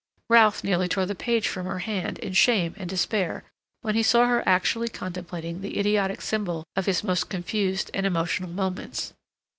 [0.29, 3.43] Ralph nearly tore the page from her hand in shame and despair
[3.81, 8.49] when he saw her actually contemplating the idiotic symbol of his most confused and emotional
[8.49, 9.13] moments.